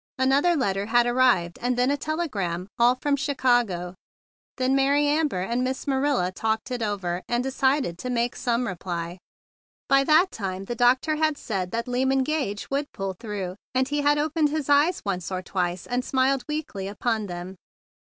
[0.17, 3.93] Another letter ar¬ rived, and then a telegram, all from Chi¬ cago.
[4.57, 8.65] Then Mary Amber and Miss Ma¬ nila talked it over, and decided to make some
[8.65, 9.19] reply.
[9.87, 14.01] By that time the doctor had said that Lyman Gage would pull through; and he
[14.01, 17.53] had opened his eyes once or twice and smiled weakly upon them.